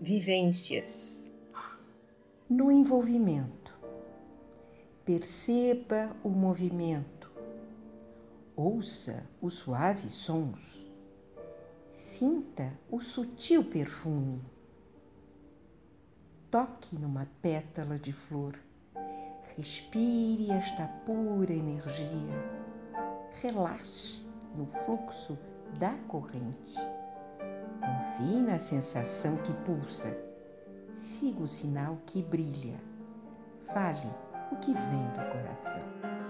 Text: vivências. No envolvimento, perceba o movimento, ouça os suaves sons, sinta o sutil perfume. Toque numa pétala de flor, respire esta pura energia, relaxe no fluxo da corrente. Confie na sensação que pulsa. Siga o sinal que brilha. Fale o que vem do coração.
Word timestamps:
vivências. 0.00 1.30
No 2.48 2.72
envolvimento, 2.72 3.78
perceba 5.04 6.16
o 6.24 6.30
movimento, 6.30 7.30
ouça 8.56 9.28
os 9.42 9.54
suaves 9.54 10.14
sons, 10.14 10.90
sinta 11.90 12.72
o 12.90 12.98
sutil 13.02 13.62
perfume. 13.62 14.40
Toque 16.50 16.96
numa 16.96 17.28
pétala 17.42 17.98
de 17.98 18.14
flor, 18.14 18.58
respire 19.54 20.50
esta 20.50 20.88
pura 21.04 21.52
energia, 21.52 22.08
relaxe 23.42 24.24
no 24.56 24.64
fluxo 24.66 25.38
da 25.78 25.92
corrente. 26.08 26.74
Confie 28.20 28.42
na 28.42 28.58
sensação 28.58 29.38
que 29.38 29.52
pulsa. 29.64 30.14
Siga 30.94 31.42
o 31.42 31.48
sinal 31.48 31.96
que 32.04 32.20
brilha. 32.20 32.78
Fale 33.72 34.10
o 34.52 34.56
que 34.56 34.74
vem 34.74 35.08
do 35.14 35.32
coração. 35.32 36.29